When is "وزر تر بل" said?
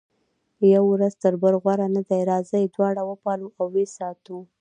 0.91-1.53